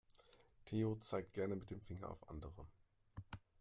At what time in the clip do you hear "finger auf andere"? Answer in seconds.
1.79-2.65